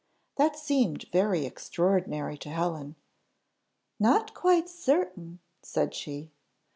That 0.37 0.57
seemed 0.57 1.05
very 1.13 1.45
extraordinary 1.45 2.35
to 2.39 2.49
Helen. 2.49 2.95
"Not 3.99 4.33
quite 4.33 4.67
certain?" 4.67 5.41
said 5.61 5.93
she. 5.93 6.31